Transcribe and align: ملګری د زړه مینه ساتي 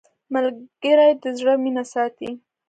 ملګری 0.33 1.11
د 1.23 1.25
زړه 1.39 1.53
مینه 1.63 1.83
ساتي 1.93 2.31